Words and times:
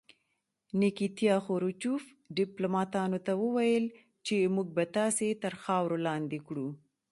نیکیتیا 0.79 1.35
خروچوف 1.45 2.03
ډیپلوماتانو 2.37 3.17
ته 3.25 3.33
وویل 3.43 3.85
چې 4.25 4.35
موږ 4.55 4.67
به 4.77 4.83
تاسې 4.97 5.27
تر 5.43 5.53
خاورو 5.63 5.97
لاندې 6.07 6.39
کړو 6.47 6.67